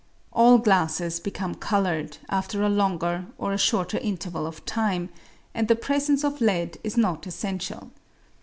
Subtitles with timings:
[0.33, 5.09] All glasses become coloured after a longer or a shorter interval of time,
[5.53, 7.91] and the presence of lead is not essential.